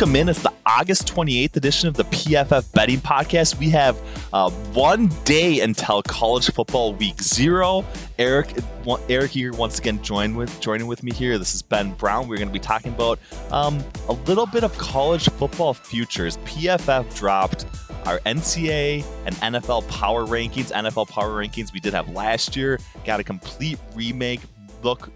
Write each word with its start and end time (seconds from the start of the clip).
welcome 0.00 0.16
in. 0.16 0.30
It's 0.30 0.40
the 0.40 0.52
August 0.64 1.14
28th 1.14 1.56
edition 1.56 1.86
of 1.86 1.94
the 1.94 2.04
PFF 2.04 2.72
Betting 2.72 3.00
Podcast. 3.00 3.58
We 3.58 3.68
have 3.68 4.00
uh, 4.32 4.48
one 4.72 5.08
day 5.24 5.60
until 5.60 6.02
college 6.02 6.50
football 6.52 6.94
week 6.94 7.20
zero. 7.20 7.84
Eric, 8.18 8.54
Eric 9.10 9.30
here 9.30 9.52
once 9.52 9.78
again 9.78 10.02
join 10.02 10.36
with 10.36 10.58
joining 10.58 10.86
with 10.86 11.02
me 11.02 11.12
here. 11.12 11.36
This 11.36 11.54
is 11.54 11.60
Ben 11.60 11.92
Brown. 11.92 12.28
We're 12.28 12.38
going 12.38 12.48
to 12.48 12.52
be 12.52 12.58
talking 12.58 12.94
about 12.94 13.18
um, 13.50 13.84
a 14.08 14.14
little 14.14 14.46
bit 14.46 14.64
of 14.64 14.72
college 14.78 15.28
football 15.28 15.74
futures. 15.74 16.38
PFF 16.46 17.14
dropped 17.14 17.66
our 18.06 18.20
NCAA 18.20 19.04
and 19.26 19.36
NFL 19.36 19.86
power 19.88 20.24
rankings. 20.24 20.72
NFL 20.72 21.10
power 21.10 21.44
rankings 21.44 21.74
we 21.74 21.80
did 21.80 21.92
have 21.92 22.08
last 22.08 22.56
year. 22.56 22.80
Got 23.04 23.20
a 23.20 23.24
complete 23.24 23.78
remake. 23.94 24.40
Look 24.82 25.10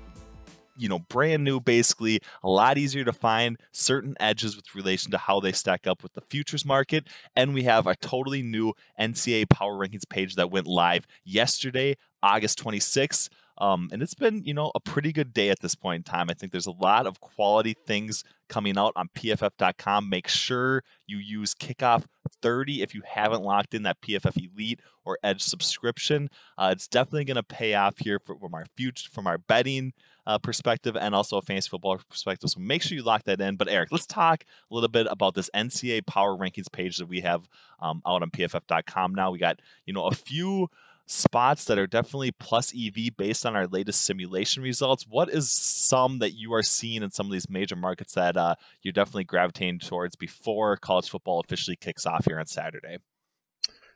you 0.77 0.89
know, 0.89 0.99
brand 0.99 1.45
new, 1.45 1.61
basically, 1.61 2.21
a 2.43 2.49
lot 2.49 2.79
easier 2.79 3.05
to 3.05 3.13
find 3.13 3.59
certain 3.73 4.17
edges 4.21 4.57
with 4.57 4.75
relation 4.75 5.11
to 5.13 5.19
how 5.19 5.41
they 5.41 5.53
stack 5.53 5.87
up 5.87 6.03
with 6.03 6.15
the 6.15 6.21
futures 6.21 6.65
market. 6.65 7.07
And 7.37 7.55
we 7.55 7.65
have 7.65 7.87
a 7.87 7.97
totally 7.97 8.43
new 8.43 8.73
NCAA 8.99 9.49
Power 9.49 9.75
Rankings 9.75 10.09
page 10.09 10.35
that 10.37 10.51
went 10.51 10.67
live 10.67 11.07
yesterday, 11.25 11.97
August 12.23 12.63
26th. 12.63 13.29
Um, 13.59 13.89
and 13.93 14.03
it's 14.03 14.15
been, 14.15 14.43
you 14.45 14.55
know, 14.55 14.73
a 14.75 14.81
pretty 14.81 15.13
good 15.13 15.33
day 15.33 15.51
at 15.51 15.61
this 15.61 15.75
point 15.75 16.01
in 16.01 16.03
time. 16.03 16.29
I 16.29 16.35
think 16.35 16.53
there's 16.53 16.67
a 16.67 16.73
lot 16.73 17.07
of 17.07 17.21
quality 17.21 17.75
things 17.87 18.25
coming 18.49 18.77
out 18.77 18.93
on 18.97 19.09
pff.com. 19.15 20.09
Make 20.09 20.29
sure 20.29 20.83
you 21.07 21.19
use 21.19 21.55
kickoff 21.55 22.05
30 22.43 22.83
if 22.83 22.95
you 22.95 23.03
haven't 23.07 23.43
locked 23.43 23.75
in 23.75 23.85
that 23.85 24.01
PFF 24.01 24.37
Elite 24.37 24.81
or 25.05 25.19
Edge 25.23 25.43
subscription. 25.43 26.31
Uh, 26.59 26.71
it's 26.73 26.89
definitely 26.89 27.25
going 27.25 27.37
to 27.37 27.43
pay 27.43 27.75
off 27.75 27.99
here 27.99 28.19
from 28.19 28.55
our 28.55 28.67
future, 28.77 29.09
from 29.11 29.27
our 29.27 29.39
betting 29.39 29.93
uh, 30.27 30.39
perspective 30.39 30.97
and 30.97 31.15
also 31.15 31.37
a 31.37 31.43
fantasy 31.43 31.69
football 31.69 32.01
perspective. 32.09 32.51
So 32.51 32.61
make 32.61 32.83
sure 32.83 32.97
you 32.97 33.03
lock 33.03 33.25
that 33.25 33.41
in. 33.41 33.57
But 33.57 33.69
Eric, 33.69 33.91
let's 33.93 34.07
talk 34.07 34.45
a 34.71 34.75
little 34.75 34.89
bit 34.89 35.07
about 35.11 35.35
this 35.35 35.51
NCAA 35.55 36.07
Power 36.07 36.37
Rankings 36.37 36.73
page 36.73 36.99
that 36.99 37.07
we 37.07 37.21
have 37.21 37.49
um, 37.81 38.03
out 38.07 38.23
on 38.23 38.31
PFF.com 38.31 39.15
now. 39.15 39.31
We 39.31 39.39
got 39.39 39.61
you 39.87 39.93
know 39.93 40.07
a 40.07 40.15
few 40.15 40.69
spots 41.07 41.67
that 41.67 41.79
are 41.79 41.87
definitely 41.87 42.33
plus 42.33 42.73
EV 42.75 43.17
based 43.17 43.45
on 43.45 43.57
our 43.57 43.67
latest 43.67 44.03
simulation 44.03 44.63
results. 44.63 45.07
What 45.09 45.29
is 45.29 45.51
some 45.51 46.19
that 46.21 46.33
you 46.33 46.55
are 46.55 46.63
seeing 46.63 47.03
in 47.03 47.11
some 47.11 47.27
of 47.27 47.33
these 47.33 47.51
major 47.51 47.77
markets 47.77 48.15
that 48.15 48.37
uh, 48.37 48.55
you're 48.83 48.93
definitely 48.93 49.25
gravitating 49.25 49.81
towards 49.81 50.17
before 50.17 50.77
college 50.77 51.11
football 51.11 51.41
officially 51.41 51.77
kicks 51.77 52.07
off 52.07 52.25
here 52.25 52.39
on 52.39 52.47
Saturday? 52.47 52.99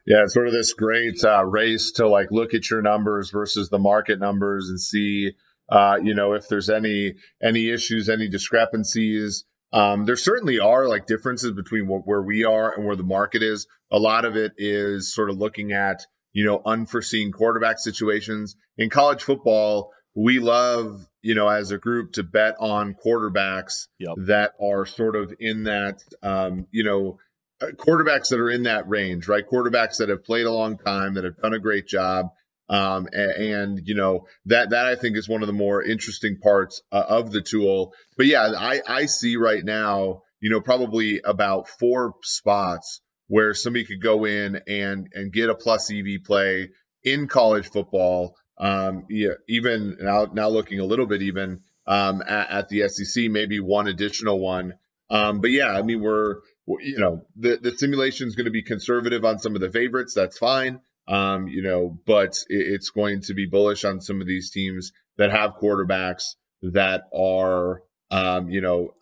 Yeah, 0.07 0.23
it's 0.25 0.35
sort 0.35 0.47
of 0.47 0.53
this 0.53 0.73
great 0.73 1.23
uh, 1.25 1.45
race 1.45 1.93
to 1.93 2.09
like 2.09 2.29
look 2.31 2.55
at 2.55 2.71
your 2.71 2.83
numbers 2.83 3.31
versus 3.31 3.69
the 3.69 3.79
market 3.79 4.19
numbers 4.19 4.71
and 4.71 4.81
see, 4.81 5.33
uh, 5.69 5.99
you 6.03 6.15
know, 6.15 6.33
if 6.33 6.49
there's 6.49 6.71
any 6.71 7.15
any 7.43 7.71
issues, 7.71 8.09
any 8.09 8.29
discrepancies. 8.29 9.45
Um, 9.71 10.07
there 10.07 10.17
certainly 10.17 10.61
are 10.61 10.89
like 10.89 11.07
differences 11.07 11.53
between 11.53 11.89
what, 11.89 12.07
where 12.07 12.23
we 12.23 12.45
are 12.45 12.75
and 12.75 12.87
where 12.87 12.97
the 12.97 13.03
market 13.03 13.43
is. 13.43 13.67
A 13.91 13.99
lot 13.99 14.25
of 14.25 14.35
it 14.35 14.53
is 14.57 15.15
sort 15.15 15.29
of 15.29 15.37
looking 15.37 15.73
at 15.73 16.07
you 16.33 16.45
know, 16.45 16.61
unforeseen 16.65 17.33
quarterback 17.33 17.79
situations. 17.79 18.57
In 18.77 18.91
college 18.91 19.23
football, 19.23 19.93
we 20.15 20.39
love, 20.39 21.07
you 21.23 21.35
know, 21.35 21.49
as 21.49 21.71
a 21.71 21.79
group 21.79 22.13
to 22.13 22.23
bet 22.23 22.57
on 22.59 22.95
quarterbacks 22.95 23.87
yep. 23.99 24.15
that 24.27 24.53
are 24.61 24.87
sort 24.87 25.17
of 25.17 25.33
in 25.39 25.65
that, 25.65 26.03
um, 26.23 26.67
you 26.71 26.85
know, 26.85 27.19
uh, 27.61 27.67
quarterbacks 27.67 28.29
that 28.29 28.41
are 28.41 28.51
in 28.51 28.65
that 28.65 28.89
range, 28.89 29.29
right? 29.29 29.49
Quarterbacks 29.49 29.99
that 29.99 30.09
have 30.09 30.25
played 30.25 30.47
a 30.47 30.53
long 30.53 30.79
time, 30.79 31.15
that 31.15 31.25
have 31.25 31.37
done 31.37 31.55
a 31.55 31.59
great 31.59 31.87
job. 31.87 32.27
Um, 32.69 33.09
and, 33.13 33.31
and, 33.31 33.81
you 33.85 33.95
know, 33.95 34.27
that, 34.47 34.71
that 34.71 34.87
I 34.87 34.95
think 34.95 35.17
is 35.17 35.29
one 35.29 35.43
of 35.43 35.47
the 35.47 35.55
more 35.55 35.83
interesting 35.83 36.39
parts 36.39 36.83
uh, 36.93 37.05
of 37.09 37.31
the 37.31 37.41
tool. 37.41 37.95
But 38.17 38.27
yeah, 38.27 38.53
I, 38.57 38.83
I 38.87 39.07
see 39.07 39.37
right 39.37 39.65
now, 39.65 40.23
you 40.41 40.51
know, 40.51 40.61
probably 40.61 41.21
about 41.25 41.69
four 41.69 42.15
spots 42.23 43.01
where 43.29 43.55
somebody 43.55 43.85
could 43.85 44.03
go 44.03 44.25
in 44.25 44.61
and 44.67 45.09
and 45.15 45.33
get 45.33 45.51
a 45.51 45.55
plus 45.55 45.91
EV 45.91 46.25
play 46.25 46.71
in 47.05 47.29
college 47.29 47.71
football. 47.71 48.37
Um, 48.59 49.07
yeah, 49.09 49.35
even 49.49 49.99
now 50.01 50.27
now 50.33 50.49
looking 50.49 50.81
a 50.81 50.85
little 50.85 51.07
bit 51.07 51.23
even 51.23 51.61
um, 51.87 52.23
at, 52.27 52.51
at, 52.51 52.69
the 52.69 52.89
SEC, 52.89 53.31
maybe 53.31 53.61
one 53.61 53.87
additional 53.87 54.41
one. 54.41 54.75
Um, 55.11 55.41
but 55.41 55.51
yeah, 55.51 55.71
I 55.71 55.83
mean 55.83 56.01
we're 56.01 56.37
you 56.67 56.99
know 56.99 57.23
the 57.37 57.57
the 57.57 57.77
simulation 57.79 58.27
is 58.27 58.35
going 58.35 58.47
to 58.47 58.51
be 58.51 58.63
conservative 58.63 59.25
on 59.25 59.39
some 59.39 59.55
of 59.55 59.61
the 59.61 59.71
favorites. 59.71 60.15
That's 60.15 60.39
fine. 60.39 60.81
Um, 61.07 61.49
you 61.49 61.63
know, 61.63 61.99
but 62.05 62.37
it, 62.49 62.75
it's 62.75 62.91
going 62.91 63.23
to 63.23 63.35
be 63.35 63.47
bullish 63.47 63.85
on 63.85 64.01
some 64.01 64.21
of 64.21 64.27
these 64.27 64.51
teams 64.51 64.93
that 65.17 65.31
have 65.31 65.57
quarterbacks 65.57 66.35
that 66.63 67.03
are 67.15 67.83
um, 68.11 68.51
you 68.51 68.61
know 68.61 68.95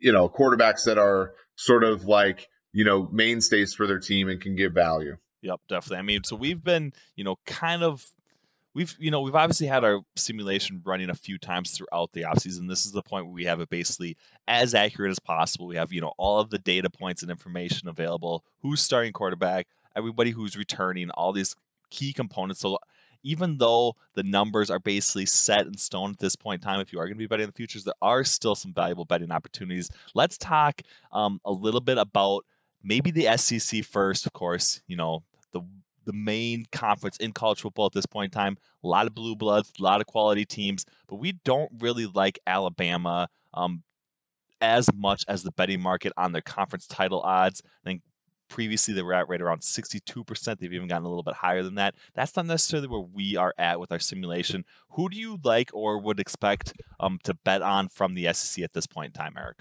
you 0.00 0.12
know 0.12 0.28
quarterbacks 0.28 0.84
that 0.84 0.98
are 0.98 1.32
sort 1.56 1.84
of 1.84 2.04
like 2.04 2.48
you 2.74 2.84
know, 2.84 3.08
mainstays 3.12 3.72
for 3.72 3.86
their 3.86 4.00
team 4.00 4.28
and 4.28 4.40
can 4.40 4.56
give 4.56 4.72
value. 4.72 5.16
Yep, 5.42 5.60
definitely. 5.68 5.98
I 5.98 6.02
mean, 6.02 6.24
so 6.24 6.36
we've 6.36 6.62
been, 6.62 6.92
you 7.16 7.22
know, 7.22 7.36
kind 7.46 7.82
of 7.82 8.04
we've 8.74 8.96
you 8.98 9.10
know 9.10 9.20
we've 9.20 9.34
obviously 9.34 9.68
had 9.68 9.84
our 9.84 10.00
simulation 10.16 10.82
running 10.84 11.08
a 11.08 11.14
few 11.14 11.38
times 11.38 11.70
throughout 11.70 12.12
the 12.12 12.22
offseason 12.22 12.68
this 12.68 12.84
is 12.84 12.92
the 12.92 13.02
point 13.02 13.26
where 13.26 13.34
we 13.34 13.44
have 13.44 13.60
it 13.60 13.70
basically 13.70 14.16
as 14.48 14.74
accurate 14.74 15.12
as 15.12 15.20
possible 15.20 15.66
we 15.66 15.76
have 15.76 15.92
you 15.92 16.00
know 16.00 16.12
all 16.18 16.40
of 16.40 16.50
the 16.50 16.58
data 16.58 16.90
points 16.90 17.22
and 17.22 17.30
information 17.30 17.88
available 17.88 18.44
who's 18.62 18.82
starting 18.82 19.12
quarterback 19.12 19.68
everybody 19.94 20.32
who's 20.32 20.56
returning 20.56 21.08
all 21.10 21.32
these 21.32 21.54
key 21.90 22.12
components 22.12 22.60
so 22.60 22.76
even 23.22 23.56
though 23.56 23.94
the 24.14 24.22
numbers 24.22 24.70
are 24.70 24.80
basically 24.80 25.24
set 25.24 25.66
in 25.66 25.76
stone 25.78 26.10
at 26.10 26.18
this 26.18 26.36
point 26.36 26.60
in 26.60 26.68
time 26.68 26.80
if 26.80 26.92
you 26.92 26.98
are 26.98 27.06
going 27.06 27.16
to 27.16 27.18
be 27.18 27.26
betting 27.26 27.46
the 27.46 27.52
futures 27.52 27.84
there 27.84 27.94
are 28.02 28.24
still 28.24 28.56
some 28.56 28.72
valuable 28.72 29.04
betting 29.04 29.30
opportunities 29.30 29.88
let's 30.14 30.36
talk 30.36 30.82
um, 31.12 31.40
a 31.44 31.52
little 31.52 31.80
bit 31.80 31.96
about 31.96 32.44
maybe 32.84 33.10
the 33.10 33.36
SEC 33.36 33.84
first, 33.84 34.26
of 34.26 34.32
course, 34.32 34.82
you 34.86 34.96
know, 34.96 35.24
the 35.52 35.62
the 36.04 36.12
main 36.12 36.66
conference 36.70 37.16
in 37.16 37.32
college 37.32 37.62
football 37.62 37.86
at 37.86 37.92
this 37.92 38.06
point 38.06 38.32
in 38.32 38.38
time. 38.38 38.58
A 38.84 38.86
lot 38.86 39.06
of 39.06 39.14
blue 39.14 39.34
bloods, 39.34 39.72
a 39.78 39.82
lot 39.82 40.00
of 40.00 40.06
quality 40.06 40.44
teams, 40.44 40.84
but 41.08 41.16
we 41.16 41.32
don't 41.32 41.72
really 41.80 42.06
like 42.06 42.38
Alabama 42.46 43.28
um, 43.54 43.82
as 44.60 44.92
much 44.94 45.24
as 45.28 45.42
the 45.42 45.52
betting 45.52 45.80
market 45.80 46.12
on 46.16 46.32
their 46.32 46.42
conference 46.42 46.86
title 46.86 47.20
odds. 47.20 47.62
I 47.64 47.88
think 47.88 48.02
previously 48.48 48.94
they 48.94 49.02
were 49.02 49.14
at 49.14 49.28
right 49.28 49.40
around 49.40 49.60
62%. 49.60 50.58
They've 50.58 50.72
even 50.72 50.88
gotten 50.88 51.04
a 51.04 51.08
little 51.08 51.22
bit 51.22 51.34
higher 51.34 51.62
than 51.62 51.76
that. 51.76 51.94
That's 52.14 52.36
not 52.36 52.46
necessarily 52.46 52.88
where 52.88 53.00
we 53.00 53.36
are 53.36 53.54
at 53.58 53.80
with 53.80 53.90
our 53.90 53.98
simulation. 53.98 54.64
Who 54.90 55.08
do 55.08 55.16
you 55.16 55.38
like 55.42 55.70
or 55.72 55.98
would 55.98 56.20
expect 56.20 56.74
um, 57.00 57.18
to 57.24 57.34
bet 57.34 57.62
on 57.62 57.88
from 57.88 58.14
the 58.14 58.32
SEC 58.32 58.62
at 58.62 58.72
this 58.72 58.86
point 58.86 59.14
in 59.16 59.20
time, 59.20 59.34
Eric? 59.38 59.58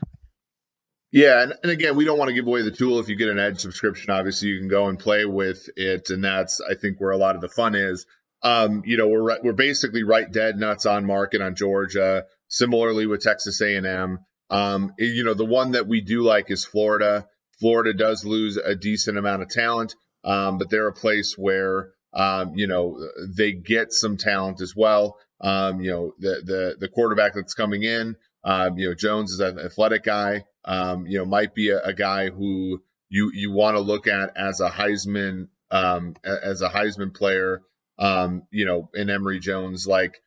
Yeah, 1.13 1.43
and, 1.43 1.53
and 1.61 1.71
again, 1.71 1.95
we 1.95 2.05
don't 2.05 2.17
want 2.17 2.29
to 2.29 2.33
give 2.33 2.47
away 2.47 2.63
the 2.63 2.71
tool. 2.71 2.99
If 2.99 3.07
you 3.07 3.15
get 3.15 3.29
an 3.29 3.37
Edge 3.37 3.59
subscription, 3.59 4.09
obviously 4.09 4.49
you 4.49 4.57
can 4.57 4.67
go 4.67 4.87
and 4.87 4.97
play 4.97 5.25
with 5.25 5.69
it, 5.77 6.09
and 6.09 6.23
that's 6.23 6.59
I 6.59 6.73
think 6.73 6.99
where 6.99 7.11
a 7.11 7.17
lot 7.17 7.35
of 7.35 7.41
the 7.41 7.49
fun 7.49 7.75
is. 7.75 8.07
Um, 8.41 8.81
you 8.83 8.97
know, 8.97 9.07
we're 9.07 9.39
we're 9.43 9.53
basically 9.53 10.01
right 10.01 10.29
dead 10.29 10.57
nuts 10.57 10.87
on 10.87 11.05
market 11.05 11.39
on 11.39 11.53
Georgia. 11.53 12.25
Similarly 12.47 13.05
with 13.05 13.21
Texas 13.21 13.61
A&M. 13.61 14.19
Um, 14.49 14.93
you 14.97 15.23
know, 15.23 15.35
the 15.35 15.45
one 15.45 15.71
that 15.71 15.87
we 15.87 16.01
do 16.01 16.23
like 16.23 16.49
is 16.49 16.65
Florida. 16.65 17.27
Florida 17.59 17.93
does 17.93 18.25
lose 18.25 18.57
a 18.57 18.75
decent 18.75 19.17
amount 19.17 19.43
of 19.43 19.49
talent, 19.49 19.93
um, 20.23 20.57
but 20.57 20.71
they're 20.71 20.87
a 20.87 20.93
place 20.93 21.35
where 21.37 21.91
um, 22.13 22.53
you 22.55 22.65
know 22.65 23.07
they 23.37 23.51
get 23.51 23.93
some 23.93 24.17
talent 24.17 24.61
as 24.61 24.75
well. 24.75 25.17
Um, 25.39 25.79
you 25.79 25.91
know, 25.91 26.13
the 26.17 26.41
the 26.43 26.75
the 26.79 26.87
quarterback 26.87 27.35
that's 27.35 27.53
coming 27.53 27.83
in, 27.83 28.15
um, 28.43 28.77
you 28.77 28.89
know, 28.89 28.95
Jones 28.95 29.31
is 29.31 29.39
an 29.39 29.59
athletic 29.59 30.03
guy 30.03 30.43
um, 30.65 31.07
you 31.07 31.17
know, 31.17 31.25
might 31.25 31.53
be 31.53 31.69
a, 31.69 31.81
a 31.81 31.93
guy 31.93 32.29
who 32.29 32.81
you 33.09 33.31
you 33.33 33.51
want 33.51 33.75
to 33.75 33.81
look 33.81 34.07
at 34.07 34.35
as 34.37 34.59
a 34.59 34.69
Heisman 34.69 35.47
um, 35.71 36.15
as 36.23 36.61
a 36.61 36.69
Heisman 36.69 37.13
player. 37.13 37.61
Um, 37.99 38.43
you 38.49 38.65
know, 38.65 38.89
in 38.93 39.09
Emory 39.09 39.39
Jones, 39.39 39.85
like 39.85 40.21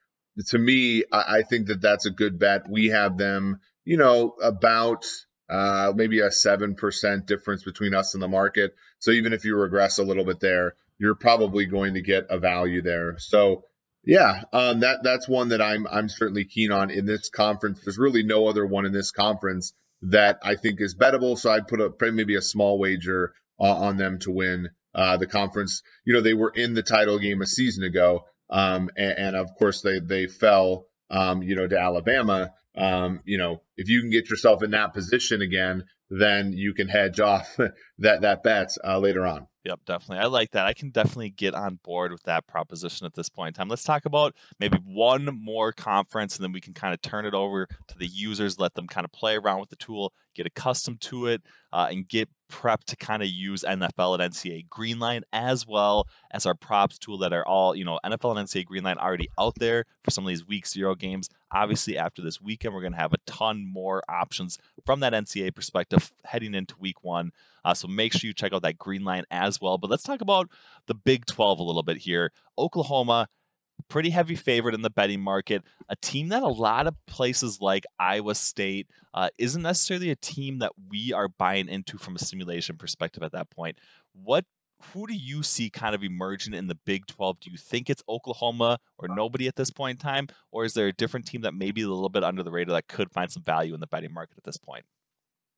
to 0.49 0.59
me, 0.59 1.05
I, 1.11 1.39
I 1.39 1.43
think 1.43 1.67
that 1.69 1.81
that's 1.81 2.07
a 2.07 2.11
good 2.11 2.39
bet. 2.39 2.69
We 2.69 2.89
have 2.89 3.17
them, 3.17 3.61
you 3.85 3.97
know, 3.97 4.35
about 4.43 5.05
uh, 5.49 5.93
maybe 5.97 6.21
a 6.21 6.31
seven 6.31 6.75
percent 6.75 7.27
difference 7.27 7.65
between 7.65 7.95
us 7.95 8.15
and 8.15 8.23
the 8.23 8.29
market. 8.29 8.75
So 8.99 9.11
even 9.11 9.33
if 9.33 9.45
you 9.45 9.57
regress 9.57 9.99
a 9.99 10.05
little 10.05 10.25
bit 10.25 10.41
there, 10.41 10.77
you're 10.99 11.15
probably 11.15 11.67
going 11.67 11.95
to 11.95 12.03
get 12.03 12.27
a 12.31 12.39
value 12.39 12.83
there. 12.83 13.19
So 13.19 13.65
yeah, 14.07 14.45
um, 14.53 14.81
that 14.81 15.03
that's 15.03 15.29
one 15.29 15.49
that 15.49 15.61
I'm 15.61 15.87
I'm 15.91 16.09
certainly 16.09 16.45
keen 16.45 16.71
on 16.71 16.91
in 16.91 17.07
this 17.07 17.29
conference. 17.29 17.81
There's 17.85 17.99
really 17.99 18.23
no 18.23 18.47
other 18.47 18.65
one 18.65 18.87
in 18.87 18.93
this 18.93 19.11
conference 19.11 19.75
that 20.03 20.39
I 20.43 20.55
think 20.55 20.81
is 20.81 20.95
bettable. 20.95 21.37
So 21.37 21.51
I'd 21.51 21.67
put 21.67 21.81
up 21.81 22.01
maybe 22.01 22.37
a 22.37 22.43
small 22.43 22.79
wager 22.79 23.35
uh, 23.59 23.65
on 23.65 23.97
them 23.97 24.21
to 24.21 24.31
win 24.31 24.71
uh, 24.95 25.17
the 25.17 25.27
conference. 25.27 25.83
You 26.05 26.15
know, 26.15 26.21
they 26.21 26.35
were 26.35 26.53
in 26.55 26.75
the 26.75 26.85
title 26.85 27.19
game 27.19 27.43
a 27.43 27.47
season 27.47 27.83
ago, 27.83 28.27
um, 28.49 28.91
and, 28.97 29.19
and, 29.19 29.37
of 29.37 29.55
course 29.59 29.83
they 29.83 29.99
they 29.99 30.29
fell, 30.29 30.87
um, 31.11 31.43
you 31.43 31.57
know, 31.57 31.67
to 31.67 31.79
Alabama. 31.79 32.53
Um, 32.77 33.21
you 33.25 33.39
know, 33.39 33.63
if 33.77 33.89
you 33.89 34.01
can 34.01 34.11
get 34.11 34.29
yourself 34.31 34.63
in 34.63 34.73
that 34.73 34.95
position 34.95 35.43
again, 35.43 35.85
then 36.11 36.53
you 36.53 36.75
can 36.75 36.89
hedge 36.89 37.21
off 37.21 37.57
that 37.99 38.21
that 38.23 38.43
bet 38.43 38.71
uh, 38.85 38.99
later 38.99 39.27
on. 39.27 39.47
Yep, 39.65 39.81
definitely. 39.85 40.19
I 40.19 40.29
like 40.29 40.53
that. 40.53 40.65
I 40.65 40.75
can 40.75 40.91
definitely 40.91 41.31
get 41.31 41.53
on 41.53 41.81
board 41.83 42.13
with 42.13 42.23
that 42.23 42.47
proposition 42.47 43.05
at 43.05 43.15
this 43.15 43.29
point 43.29 43.49
in 43.49 43.55
time. 43.55 43.69
Let's 43.69 43.83
talk 43.83 44.05
about 44.05 44.37
maybe 44.61 44.79
one 44.85 45.29
more 45.43 45.73
conference 45.73 46.37
and 46.37 46.45
then 46.45 46.53
we 46.53 46.61
can 46.61 46.73
kind 46.73 46.95
of 46.95 47.03
turn 47.03 47.27
it 47.27 47.35
over 47.35 47.67
to 47.89 47.99
the 47.99 48.07
users, 48.07 48.61
let 48.61 48.75
them 48.75 48.87
kind 48.87 49.05
of 49.05 49.11
play 49.11 49.35
around 49.35 49.59
with 49.59 49.71
the 49.71 49.77
tool, 49.77 50.13
get 50.37 50.47
accustomed 50.47 51.01
to 51.01 51.27
it, 51.27 51.43
uh, 51.73 51.89
and 51.91 52.07
get 52.07 52.29
prepped 52.51 52.85
to 52.87 52.97
kind 52.97 53.23
of 53.23 53.29
use 53.29 53.63
NFL 53.63 54.19
and 54.19 54.33
NCAA 54.33 54.69
Greenline 54.69 55.23
as 55.33 55.67
well 55.67 56.07
as 56.31 56.47
our 56.47 56.55
props 56.55 56.99
tool 56.99 57.19
that 57.19 57.33
are 57.33 57.47
all, 57.47 57.75
you 57.75 57.85
know, 57.85 57.99
NFL 58.05 58.37
and 58.37 58.49
NCAA 58.49 58.67
Greenline 58.67 58.97
already 58.97 59.29
out 59.39 59.55
there 59.57 59.85
for 60.03 60.11
some 60.11 60.25
of 60.25 60.29
these 60.29 60.47
week 60.47 60.67
zero 60.67 60.95
games. 60.95 61.29
Obviously, 61.53 61.97
after 61.97 62.23
this 62.23 62.41
weekend, 62.41 62.75
we're 62.75 62.81
going 62.81 62.93
to 62.93 62.99
have 62.99 63.13
a 63.13 63.19
ton 63.27 63.67
more 63.67 64.03
options 64.09 64.59
from 64.85 65.01
that 65.01 65.13
NCAA 65.13 65.55
perspective 65.55 66.13
heading 66.25 66.55
into 66.55 66.75
week 66.79 67.03
one. 67.05 67.33
Uh, 67.65 67.75
so 67.75 67.89
make 67.89 68.13
sure 68.13 68.29
you 68.29 68.35
check 68.35 68.53
out 68.53 68.63
that 68.63 68.79
Greenline 68.79 69.25
as 69.31 69.61
well. 69.61 69.79
But 69.79 69.91
let's 69.91 70.05
talk 70.05 70.21
about 70.21 70.49
the 70.87 70.95
Big 70.95 71.27
12 71.27 71.59
a 71.59 71.63
little 71.63 71.83
bit 71.83 71.99
here. 71.99 72.33
Oklahoma, 72.59 73.29
pretty 73.89 74.11
heavy 74.11 74.35
favorite 74.35 74.75
in 74.75 74.83
the 74.83 74.91
betting 74.91 75.21
market. 75.21 75.63
A 75.89 75.97
team 75.97 76.29
that 76.31 76.43
a 76.43 76.49
lot 76.49 76.87
of 76.87 76.95
places 77.07 77.61
like 77.61 77.85
Iowa 77.99 78.35
State 78.35 78.89
uh, 79.15 79.29
isn't 79.39 79.63
necessarily 79.63 80.11
a 80.11 80.17
team 80.17 80.59
that 80.59 80.73
we 80.91 81.13
are 81.13 81.29
buying 81.29 81.69
into 81.69 81.99
from 81.99 82.17
a 82.17 82.19
simulation 82.19 82.77
perspective 82.77 83.23
at 83.23 83.33
that 83.33 83.51
point. 83.51 83.79
What 84.13 84.45
who 84.93 85.07
do 85.07 85.15
you 85.15 85.43
see 85.43 85.71
kind 85.71 85.95
of 85.95 86.05
emerging 86.05 86.55
in 86.55 86.67
the 86.67 86.75
Big 86.75 87.07
12? 87.07 87.41
Do 87.41 87.51
you 87.51 87.57
think 87.57 87.89
it's 87.89 88.03
Oklahoma 88.09 88.79
or 88.99 89.09
nobody 89.09 89.49
at 89.49 89.57
this 89.57 89.71
point 89.71 89.99
in 89.99 90.07
time? 90.07 90.29
Or 90.53 90.65
is 90.65 90.75
there 90.75 90.87
a 90.87 90.93
different 90.93 91.27
team 91.27 91.41
that 91.43 91.55
maybe 91.55 91.83
a 91.83 91.89
little 91.89 92.11
bit 92.11 92.23
under 92.23 92.43
the 92.43 92.51
radar 92.51 92.75
that 92.75 92.87
could 92.89 93.11
find 93.11 93.31
some 93.31 93.43
value 93.43 93.75
in 93.75 93.81
the 93.81 93.87
betting 93.87 94.13
market 94.13 94.37
at 94.37 94.45
this 94.45 94.59
point? 94.59 94.85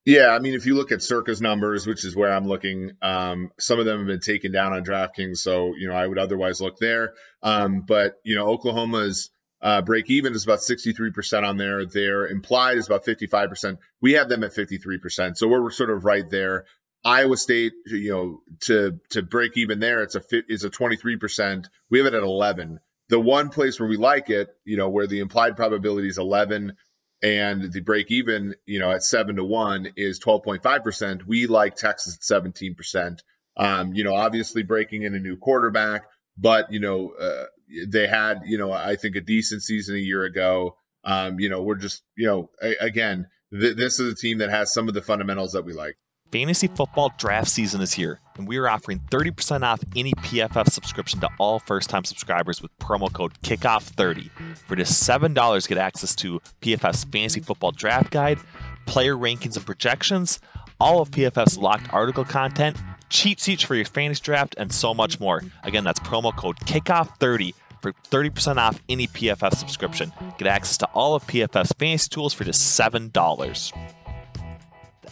Yeah, 0.09 0.29
I 0.31 0.39
mean, 0.39 0.55
if 0.55 0.65
you 0.65 0.75
look 0.75 0.91
at 0.91 1.03
Circa's 1.03 1.43
numbers, 1.43 1.87
which 1.87 2.03
is 2.03 2.17
where 2.17 2.33
I'm 2.33 2.49
looking, 2.49 2.93
um, 3.03 3.51
some 3.59 3.79
of 3.79 3.85
them 3.85 3.99
have 3.99 4.07
been 4.07 4.21
taken 4.21 4.53
down 4.53 4.73
on 4.73 4.83
DraftKings, 4.83 5.37
so 5.37 5.75
you 5.77 5.87
know 5.87 5.95
I 5.95 6.07
would 6.07 6.19
otherwise 6.19 6.63
look 6.63 6.79
there. 6.79 7.13
Um, 7.43 7.83
but 7.87 8.15
you 8.25 8.35
know, 8.35 8.47
Oklahoma's 8.47 9.29
uh, 9.61 9.83
break 9.83 10.09
even 10.09 10.33
is 10.33 10.45
about 10.45 10.61
63% 10.61 11.47
on 11.47 11.59
there. 11.59 11.85
Their 11.85 12.27
implied 12.27 12.79
is 12.79 12.87
about 12.87 13.05
55%. 13.05 13.77
We 14.01 14.15
have 14.15 14.31
them 14.31 14.45
at 14.45 14.55
53%, 14.55 15.37
so 15.37 15.47
we're 15.47 15.69
sort 15.69 15.91
of 15.91 16.07
right 16.07 16.25
there. 16.31 16.65
Iowa 17.05 17.37
State, 17.37 17.75
you 17.85 18.11
know, 18.11 18.41
to 18.61 18.99
to 19.11 19.21
break 19.21 19.59
even 19.59 19.79
there, 19.79 20.03
it's 20.03 20.15
a 20.15 20.23
is 20.49 20.65
a 20.65 20.71
23%. 20.71 21.67
We 21.91 21.99
have 21.99 22.07
it 22.07 22.15
at 22.15 22.23
11. 22.23 22.81
The 23.11 23.21
one 23.21 23.51
place 23.51 23.79
where 23.79 23.89
we 23.91 23.99
like 23.99 24.31
it, 24.31 24.49
you 24.65 24.79
know, 24.79 24.89
where 24.89 25.07
the 25.07 25.21
implied 25.21 25.57
probability 25.57 26.09
is 26.09 26.17
11 26.17 26.77
and 27.23 27.73
the 27.73 27.81
break 27.81 28.11
even, 28.11 28.55
you 28.67 28.79
know, 28.79 28.91
at 28.91 29.03
seven 29.03 29.37
to 29.37 29.45
one 29.45 29.89
is 29.97 30.21
12.5%. 30.21 31.27
We 31.27 31.47
like 31.47 31.77
Texas 31.77 32.17
at 32.17 32.43
17%. 32.43 33.19
Um, 33.57 33.95
you 33.95 34.05
know, 34.05 34.15
obviously 34.15 34.63
breaking 34.63 35.03
in 35.03 35.15
a 35.15 35.19
new 35.19 35.37
quarterback, 35.37 36.05
but, 36.37 36.73
you 36.73 36.79
know, 36.79 37.11
uh, 37.21 37.45
they 37.89 38.07
had, 38.07 38.43
you 38.47 38.57
know, 38.57 38.71
I 38.73 38.97
think 38.97 39.17
a 39.17 39.21
decent 39.21 39.63
season 39.63 39.97
a 39.97 39.99
year 39.99 40.25
ago. 40.25 40.77
Um, 41.05 41.41
you 41.41 41.49
know, 41.49 41.63
we're 41.63 41.77
just, 41.77 42.03
you 42.17 42.27
know, 42.27 42.51
a- 42.63 42.77
again, 42.81 43.27
th- 43.53 43.77
this 43.77 43.99
is 43.99 44.13
a 44.13 44.17
team 44.17 44.39
that 44.39 44.51
has 44.51 44.73
some 44.73 44.89
of 44.89 44.95
the 44.95 45.03
fundamentals 45.03 45.53
that 45.53 45.65
we 45.65 45.73
like. 45.73 45.97
Fantasy 46.31 46.67
football 46.67 47.11
draft 47.17 47.49
season 47.49 47.81
is 47.81 47.95
here, 47.95 48.21
and 48.37 48.47
we 48.47 48.59
are 48.59 48.69
offering 48.69 49.01
30% 49.11 49.63
off 49.63 49.81
any 49.97 50.13
PFF 50.13 50.71
subscription 50.71 51.21
to 51.21 51.29
all 51.39 51.59
first 51.59 51.89
time 51.89 52.05
subscribers 52.05 52.61
with 52.61 52.77
promo 52.79 53.11
code 53.11 53.33
KICKOFF30. 53.43 54.29
For 54.67 54.77
just 54.77 55.09
$7, 55.09 55.69
get 55.69 55.79
access 55.79 56.15
to 56.17 56.41
PFF's 56.61 57.05
Fantasy 57.05 57.41
Football 57.41 57.73
Draft 57.73 58.11
Guide, 58.11 58.39
player 58.85 59.17
rankings 59.17 59.57
and 59.57 59.65
projections, 59.65 60.39
all 60.79 61.01
of 61.01 61.11
PFF's 61.13 61.57
locked 61.57 61.91
article 61.95 62.27
content, 62.27 62.77
cheat 63.09 63.41
sheets 63.41 63.63
for 63.63 63.75
your 63.75 63.87
fantasy 63.87 64.21
draft, 64.23 64.55
and 64.59 64.71
so 64.71 64.93
much 64.93 65.19
more. 65.19 65.43
Again, 65.63 65.83
that's 65.85 66.01
promo 66.01 66.37
code 66.37 66.59
KICKOFF30 66.61 67.55
for 67.81 67.93
30% 68.11 68.57
off 68.59 68.83
any 68.91 69.07
PFF 69.07 69.55
subscription. 69.57 70.13
Get 70.37 70.49
access 70.49 70.77
to 70.79 70.87
all 70.93 71.15
of 71.15 71.27
PFF's 71.27 71.73
fantasy 71.73 72.09
tools 72.11 72.35
for 72.35 72.45
just 72.45 72.79
$7. 72.79 73.73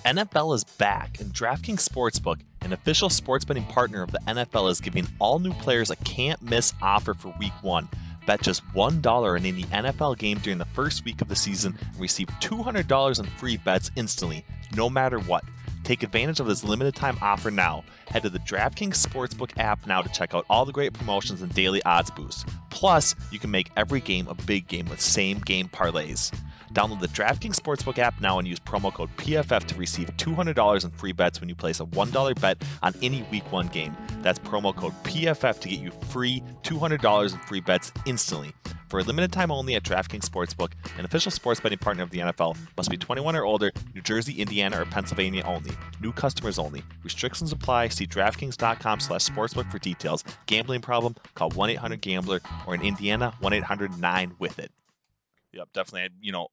NFL 0.07 0.55
is 0.55 0.63
back, 0.63 1.19
and 1.19 1.35
DraftKings 1.35 1.85
Sportsbook, 1.85 2.39
an 2.61 2.73
official 2.73 3.11
sports 3.11 3.45
betting 3.45 3.65
partner 3.65 4.05
of 4.05 4.13
the 4.13 4.21
NFL, 4.29 4.71
is 4.71 4.81
giving 4.81 5.05
all 5.19 5.41
new 5.41 5.53
players 5.55 5.91
a 5.91 5.97
can't 5.97 6.41
miss 6.41 6.73
offer 6.81 7.13
for 7.13 7.35
week 7.41 7.53
one. 7.61 7.89
Bet 8.25 8.41
just 8.41 8.65
$1 8.69 9.37
in 9.37 9.45
any 9.45 9.65
NFL 9.65 10.17
game 10.17 10.39
during 10.39 10.59
the 10.59 10.65
first 10.65 11.05
week 11.05 11.23
of 11.23 11.29
the 11.29 11.35
season 11.35 11.77
and 11.81 12.01
receive 12.01 12.29
$200 12.41 13.19
in 13.19 13.27
free 13.31 13.57
bets 13.57 13.91
instantly, 13.97 14.45
no 14.77 14.89
matter 14.89 15.19
what. 15.19 15.43
Take 15.83 16.05
advantage 16.05 16.39
of 16.39 16.47
this 16.47 16.63
limited 16.63 16.95
time 16.95 17.19
offer 17.21 17.51
now. 17.51 17.83
Head 18.07 18.23
to 18.23 18.31
the 18.31 18.39
DraftKings 18.39 19.05
Sportsbook 19.05 19.59
app 19.59 19.89
now 19.89 20.03
to 20.03 20.09
check 20.11 20.35
out 20.35 20.47
all 20.49 20.65
the 20.65 20.73
great 20.73 20.93
promotions 20.93 21.43
and 21.43 21.53
daily 21.53 21.83
odds 21.83 22.13
boosts. 22.13 22.45
Plus, 22.71 23.17
you 23.33 23.41
can 23.41 23.51
make 23.51 23.73
every 23.77 24.01
game 24.01 24.29
a 24.29 24.35
big 24.35 24.69
game 24.69 24.87
with 24.89 25.01
same 25.01 25.41
game 25.41 25.69
parlays. 25.69 26.33
Download 26.73 27.01
the 27.01 27.09
DraftKings 27.09 27.55
Sportsbook 27.57 27.99
app 27.99 28.21
now 28.21 28.39
and 28.39 28.49
use 28.49 28.61
promo 28.61 28.93
code 28.93 29.15
PFF 29.17 29.65
to 29.65 29.75
receive 29.77 30.09
$200 30.17 30.85
in 30.85 30.91
free 30.91 31.13
bets 31.13 31.41
when 31.41 31.49
you 31.49 31.55
place 31.55 31.81
a 31.81 31.85
$1 31.85 32.41
bet 32.41 32.63
on 32.83 32.95
any 33.03 33.27
Week 33.31 33.51
1 33.53 33.69
game. 33.69 33.97
That's 34.23 34.39
promo 34.39 34.75
code 34.75 34.95
PFF 35.05 35.61
to 35.61 35.69
get 35.69 35.81
you 35.81 35.91
free 36.11 36.43
$200 36.63 37.33
in 37.33 37.39
free 37.41 37.61
bets 37.61 37.93
instantly. 38.07 38.53
For 38.89 39.01
a 39.01 39.03
limited 39.03 39.33
time 39.33 39.51
only 39.51 39.75
at 39.75 39.83
DraftKings 39.83 40.29
Sportsbook, 40.29 40.73
an 40.97 41.05
official 41.05 41.33
sports 41.33 41.59
betting 41.61 41.79
partner 41.79 42.05
of 42.05 42.11
the 42.11 42.19
NFL, 42.21 42.57
must 42.77 42.89
be 42.89 42.97
21 42.97 43.35
or 43.35 43.45
older, 43.45 43.73
New 43.95 44.01
Jersey, 44.01 44.35
Indiana, 44.35 44.81
or 44.81 44.85
Pennsylvania 44.85 45.43
only. 45.45 45.73
New 46.01 46.13
customers 46.13 46.59
only. 46.59 46.85
Restrictions 47.03 47.51
apply. 47.51 47.89
See 47.89 48.07
DraftKings.com 48.07 49.01
slash 49.01 49.27
sportsbook 49.27 49.71
for 49.73 49.79
details. 49.81 50.23
Gambling 50.47 50.83
problem? 50.83 51.17
Call 51.35 51.51
1-800-GAMBLER 51.51 52.41
or 52.67 52.75
in 52.77 52.83
Indiana, 52.83 53.35
1-800-9-WITH-IT. 53.43 54.71
Yep, 55.53 55.69
definitely. 55.73 56.11
You 56.21 56.33
know, 56.33 56.49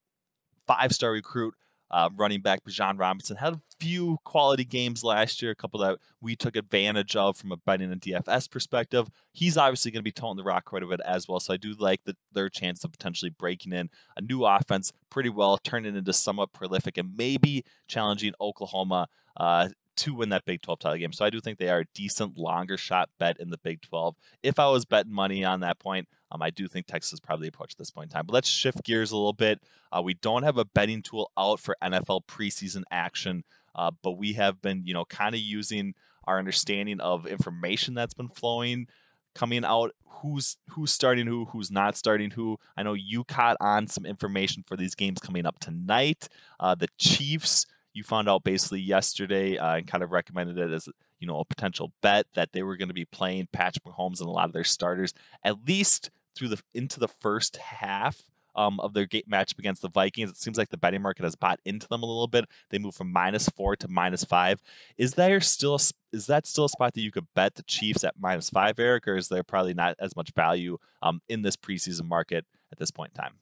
five 0.68 0.94
star 0.94 1.12
recruit, 1.12 1.54
uh, 1.94 2.10
running 2.16 2.42
back 2.42 2.64
Bijan 2.64 3.00
Robinson 3.00 3.38
had 3.38 3.54
a 3.54 3.62
few 3.80 4.18
quality 4.24 4.66
games 4.66 5.04
last 5.04 5.44
year, 5.44 5.52
a 5.52 5.56
couple 5.56 5.80
that 5.82 6.00
we 6.22 6.36
took 6.36 6.56
advantage 6.56 7.16
of 7.16 7.38
from 7.38 7.52
a 7.52 7.58
betting 7.58 7.92
and 7.92 8.02
DFS 8.02 8.50
perspective. 8.50 9.10
He's 9.32 9.58
obviously 9.58 9.92
going 9.92 10.00
to 10.00 10.04
be 10.04 10.12
toting 10.12 10.38
the 10.38 10.44
rock 10.44 10.66
quite 10.66 10.82
a 10.82 10.88
bit 10.88 11.02
as 11.06 11.28
well. 11.28 11.40
So 11.40 11.54
I 11.54 11.58
do 11.58 11.74
like 11.78 12.04
the, 12.06 12.16
their 12.32 12.50
chance 12.50 12.84
of 12.84 12.92
potentially 12.92 13.30
breaking 13.30 13.74
in 13.74 13.92
a 14.18 14.22
new 14.22 14.44
offense 14.44 14.92
pretty 15.12 15.30
well, 15.30 15.60
turning 15.64 15.96
into 15.96 16.14
somewhat 16.14 16.52
prolific 16.52 16.98
and 16.98 17.16
maybe 17.16 17.64
challenging 17.88 18.34
Oklahoma 18.42 19.08
uh, 19.38 19.70
to 19.98 20.14
win 20.14 20.30
that 20.30 20.46
Big 20.46 20.62
12 20.62 20.80
title 20.80 20.98
game. 20.98 21.14
So 21.14 21.26
I 21.26 21.30
do 21.30 21.40
think 21.40 21.58
they 21.58 21.70
are 21.70 21.82
a 21.82 21.86
decent 21.94 22.38
longer 22.38 22.78
shot 22.78 23.10
bet 23.20 23.40
in 23.40 23.50
the 23.50 23.58
Big 23.58 23.82
12. 23.82 24.16
If 24.42 24.60
I 24.60 24.70
was 24.70 24.86
betting 24.86 25.14
money 25.14 25.44
on 25.44 25.60
that 25.62 25.80
point, 25.80 26.08
um, 26.32 26.42
I 26.42 26.50
do 26.50 26.68
think 26.68 26.88
Texas 26.88 27.20
probably 27.20 27.48
approached 27.48 27.78
this 27.78 27.92
point 27.92 28.10
in 28.10 28.14
time. 28.14 28.26
But 28.26 28.34
let's 28.34 28.50
shift 28.50 28.84
gears 28.84 29.12
a 29.12 29.16
little 29.16 29.34
bit. 29.34 29.62
Uh, 29.92 30.02
we 30.02 30.16
don't 30.16 30.44
have 30.44 30.58
a 30.58 30.66
betting 30.66 31.02
tool 31.02 31.32
out 31.38 31.60
for 31.60 31.76
NFL 31.84 32.26
preseason 32.28 32.84
action, 32.92 33.44
uh, 33.76 33.92
but 34.02 34.14
we 34.14 34.34
have 34.34 34.62
been, 34.62 34.84
you 34.86 34.94
know, 34.94 35.06
kind 35.06 35.36
of 35.36 35.42
using 35.42 35.94
our 36.26 36.40
understanding 36.40 37.00
of 37.00 37.28
information 37.28 37.94
that's 37.94 38.14
been 38.14 38.30
flowing 38.30 38.88
coming 39.36 39.66
out 39.66 39.92
who's 40.06 40.58
who's 40.70 40.92
starting 40.92 41.28
who 41.28 41.46
who's 41.46 41.72
not 41.72 41.98
starting 41.98 42.30
who 42.32 42.58
i 42.78 42.84
know 42.84 42.94
you 42.94 43.24
caught 43.24 43.58
on 43.60 43.88
some 43.88 44.06
information 44.06 44.64
for 44.66 44.78
these 44.78 44.96
games 44.96 45.20
coming 45.20 45.46
up 45.46 45.60
tonight 45.60 46.28
uh, 46.60 46.76
the 46.76 46.88
chiefs 46.98 47.66
you 47.94 48.04
found 48.04 48.28
out 48.28 48.44
basically 48.44 48.82
yesterday 48.82 49.58
uh, 49.58 49.76
and 49.76 49.88
kind 49.88 50.04
of 50.04 50.12
recommended 50.12 50.58
it 50.58 50.72
as 50.72 50.90
you 51.20 51.28
know 51.28 51.40
a 51.40 51.46
potential 51.46 51.92
bet 52.02 52.26
that 52.34 52.52
they 52.54 52.64
were 52.64 52.78
going 52.78 52.88
to 52.88 52.94
be 52.94 53.06
playing 53.06 53.48
Patrick 53.52 53.84
Mahomes 53.86 54.20
and 54.20 54.28
a 54.28 54.32
lot 54.32 54.46
of 54.46 54.54
their 54.54 54.64
starters 54.64 55.14
at 55.44 55.68
least 55.68 56.10
through 56.36 56.50
the 56.50 56.62
into 56.74 57.00
the 57.00 57.08
first 57.08 57.58
half 57.58 58.24
um, 58.56 58.80
of 58.80 58.94
their 58.94 59.06
game 59.06 59.24
matchup 59.32 59.60
against 59.60 59.82
the 59.82 59.90
Vikings. 59.90 60.30
It 60.30 60.38
seems 60.38 60.58
like 60.58 60.70
the 60.70 60.78
betting 60.78 61.02
market 61.02 61.24
has 61.24 61.36
bought 61.36 61.60
into 61.66 61.88
them 61.88 62.04
a 62.04 62.06
little 62.06 62.28
bit. 62.28 62.46
They 62.70 62.78
move 62.78 62.96
from 62.96 63.12
minus 63.12 63.50
four 63.50 63.76
to 63.78 63.88
minus 63.88 64.24
five. 64.24 64.62
Is 64.98 65.14
there 65.16 65.42
still 65.42 65.76
a, 65.76 65.80
is 66.16 66.28
that 66.28 66.46
still 66.46 66.66
a 66.66 66.70
spot 66.70 66.94
that 66.94 67.02
you 67.02 67.12
could 67.12 67.28
bet 67.34 67.56
the 67.56 67.64
Chiefs 67.64 68.04
at 68.04 68.20
minus 68.20 68.50
five, 68.50 68.80
Eric, 68.80 69.08
or 69.08 69.16
is 69.16 69.30
there 69.30 69.44
probably 69.44 69.74
not 69.74 69.96
as 70.00 70.16
much 70.16 70.32
value 70.36 70.78
um, 71.02 71.22
in 71.28 71.42
this 71.42 71.56
preseason 71.56 72.06
market 72.06 72.46
at 72.72 72.78
this 72.78 72.92
point 72.92 73.12
in 73.16 73.22
time? 73.22 73.34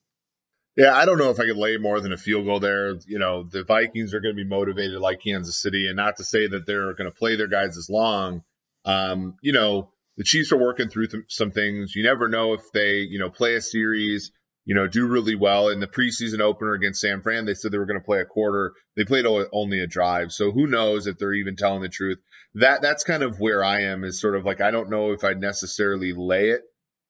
Yeah, 0.78 0.96
I 0.96 1.06
don't 1.06 1.18
know 1.18 1.32
if 1.32 1.40
I 1.40 1.46
could 1.46 1.58
lay 1.58 1.78
more 1.78 2.00
than 2.00 2.14
a 2.14 2.18
field 2.18 2.46
goal 2.46 2.60
there. 2.60 2.94
You 3.06 3.20
know, 3.20 3.44
the 3.44 3.64
Vikings 3.64 4.14
are 4.14 4.22
going 4.22 4.36
to 4.36 4.44
be 4.44 4.48
motivated 4.48 5.00
like 5.00 5.22
Kansas 5.22 5.62
City, 5.62 5.88
and 5.88 5.98
not 5.98 6.18
to 6.18 6.24
say 6.24 6.48
that 6.48 6.66
they're 6.66 6.94
going 6.94 7.12
to 7.12 7.18
play 7.18 7.36
their 7.36 7.48
guys 7.48 7.78
as 7.78 7.90
long. 7.90 8.44
Um, 8.86 9.36
you 9.42 9.52
know, 9.52 9.92
the 10.18 10.24
Chiefs 10.24 10.52
are 10.52 10.58
working 10.58 10.88
through 10.88 11.08
th- 11.08 11.24
some 11.28 11.52
things. 11.52 11.94
You 11.96 12.04
never 12.04 12.30
know 12.30 12.54
if 12.54 12.62
they, 12.74 13.00
you 13.00 13.20
know, 13.20 13.30
play 13.30 13.56
a 13.56 13.62
series, 13.62 14.32
you 14.66 14.74
know, 14.74 14.88
do 14.88 15.08
really 15.08 15.36
well. 15.36 15.68
In 15.68 15.82
the 15.82 15.88
preseason 15.88 16.40
opener 16.40 16.74
against 16.74 17.02
San 17.02 17.22
Fran, 17.22 17.46
they 17.46 17.54
said 17.54 17.72
they 17.72 17.78
were 17.78 17.86
going 17.86 18.00
to 18.00 18.06
play 18.06 18.22
a 18.22 18.26
quarter. 18.26 18.74
They 18.96 19.04
played 19.04 19.26
only 19.26 19.80
a 19.82 19.88
drive. 19.88 20.32
So 20.32 20.52
who 20.52 20.68
knows 20.68 21.06
if 21.06 21.18
they're 21.18 21.34
even 21.34 21.58
telling 21.58 21.82
the 21.82 21.90
truth. 21.90 22.20
That 22.56 22.82
that's 22.82 23.04
kind 23.04 23.24
of 23.24 23.40
where 23.40 23.64
I 23.64 23.84
am 23.84 24.04
is 24.04 24.20
sort 24.22 24.36
of 24.36 24.46
like 24.46 24.62
I 24.62 24.72
don't 24.72 24.90
know 24.90 25.12
if 25.12 25.24
I'd 25.24 25.40
necessarily 25.40 26.14
lay 26.14 26.50
it 26.50 26.62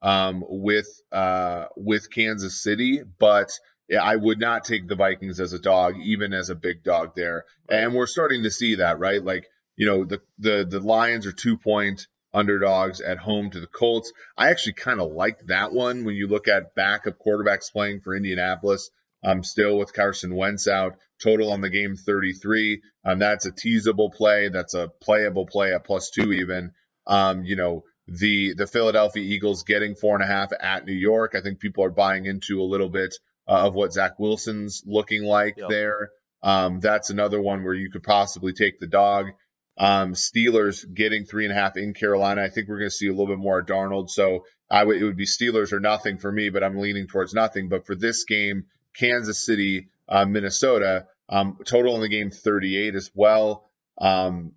um, 0.01 0.43
with 0.47 0.87
uh, 1.11 1.65
with 1.75 2.11
Kansas 2.11 2.61
City, 2.61 3.01
but 3.19 3.51
I 3.99 4.15
would 4.15 4.39
not 4.39 4.63
take 4.63 4.87
the 4.87 4.95
Vikings 4.95 5.39
as 5.39 5.53
a 5.53 5.59
dog, 5.59 5.95
even 6.01 6.33
as 6.33 6.49
a 6.49 6.55
big 6.55 6.83
dog 6.83 7.13
there. 7.15 7.45
And 7.69 7.93
we're 7.93 8.07
starting 8.07 8.43
to 8.43 8.51
see 8.51 8.75
that, 8.75 8.99
right? 8.99 9.23
Like, 9.23 9.47
you 9.75 9.85
know, 9.85 10.05
the 10.05 10.21
the 10.39 10.65
the 10.69 10.79
Lions 10.79 11.25
are 11.27 11.31
two 11.31 11.57
point 11.57 12.07
underdogs 12.33 13.01
at 13.01 13.17
home 13.17 13.49
to 13.51 13.59
the 13.59 13.67
Colts. 13.67 14.13
I 14.37 14.49
actually 14.49 14.73
kind 14.73 15.01
of 15.01 15.11
like 15.11 15.39
that 15.47 15.73
one 15.73 16.05
when 16.05 16.15
you 16.15 16.27
look 16.27 16.47
at 16.47 16.75
backup 16.75 17.15
quarterbacks 17.19 17.71
playing 17.71 18.01
for 18.01 18.15
Indianapolis. 18.15 18.89
I'm 19.23 19.43
still 19.43 19.77
with 19.77 19.93
Carson 19.93 20.35
Wentz 20.35 20.67
out. 20.67 20.97
Total 21.21 21.51
on 21.51 21.61
the 21.61 21.69
game 21.69 21.95
33. 21.95 22.81
Um, 23.05 23.19
that's 23.19 23.45
a 23.45 23.51
teasable 23.51 24.09
play. 24.09 24.49
That's 24.49 24.73
a 24.73 24.91
playable 25.01 25.45
play 25.45 25.73
at 25.73 25.83
plus 25.83 26.09
two 26.09 26.31
even. 26.31 26.71
Um, 27.05 27.43
you 27.43 27.55
know, 27.55 27.83
the 28.11 28.53
the 28.55 28.67
Philadelphia 28.67 29.23
Eagles 29.23 29.63
getting 29.63 29.95
four 29.95 30.15
and 30.15 30.23
a 30.23 30.27
half 30.27 30.51
at 30.59 30.85
New 30.85 30.93
York. 30.93 31.33
I 31.33 31.41
think 31.41 31.59
people 31.59 31.85
are 31.85 31.91
buying 31.91 32.25
into 32.25 32.61
a 32.61 32.63
little 32.63 32.89
bit 32.89 33.15
uh, 33.47 33.67
of 33.67 33.73
what 33.73 33.93
Zach 33.93 34.19
Wilson's 34.19 34.83
looking 34.85 35.23
like 35.23 35.55
yep. 35.57 35.69
there. 35.69 36.09
Um, 36.43 36.79
that's 36.81 37.09
another 37.09 37.41
one 37.41 37.63
where 37.63 37.73
you 37.73 37.89
could 37.89 38.03
possibly 38.03 38.53
take 38.53 38.79
the 38.79 38.87
dog. 38.87 39.27
Um, 39.77 40.13
Steelers 40.13 40.85
getting 40.93 41.23
three 41.23 41.45
and 41.45 41.53
a 41.53 41.55
half 41.55 41.77
in 41.77 41.93
Carolina. 41.93 42.43
I 42.43 42.49
think 42.49 42.67
we're 42.67 42.79
going 42.79 42.89
to 42.89 42.95
see 42.95 43.07
a 43.07 43.11
little 43.11 43.27
bit 43.27 43.37
more 43.37 43.63
Darnold. 43.63 44.09
So 44.09 44.45
I 44.69 44.81
it 44.83 45.03
would 45.03 45.17
be 45.17 45.25
Steelers 45.25 45.71
or 45.71 45.79
nothing 45.79 46.17
for 46.17 46.31
me, 46.31 46.49
but 46.49 46.63
I'm 46.63 46.79
leaning 46.79 47.07
towards 47.07 47.33
nothing. 47.33 47.69
But 47.69 47.85
for 47.85 47.95
this 47.95 48.25
game, 48.25 48.65
Kansas 48.93 49.45
City, 49.45 49.87
uh, 50.09 50.25
Minnesota, 50.25 51.07
um, 51.29 51.57
total 51.65 51.95
in 51.95 52.01
the 52.01 52.09
game 52.09 52.29
38 52.29 52.95
as 52.95 53.09
well. 53.13 53.69
Um, 53.97 54.53